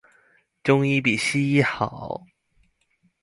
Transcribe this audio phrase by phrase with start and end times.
[0.63, 2.23] 中醫比西醫好